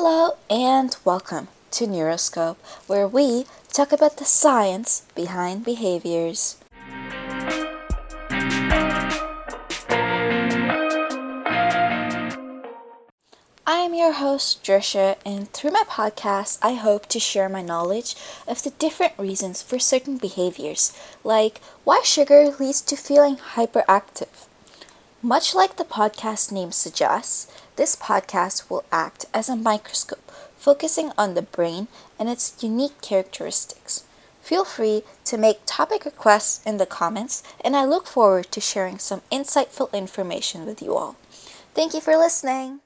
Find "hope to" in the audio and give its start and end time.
16.74-17.18